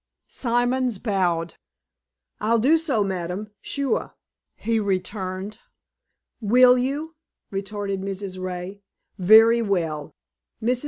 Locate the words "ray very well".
8.41-10.15